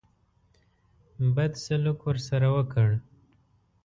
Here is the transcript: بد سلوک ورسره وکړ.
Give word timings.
بد 1.35 1.51
سلوک 1.63 1.99
ورسره 2.07 2.47
وکړ. 2.55 2.87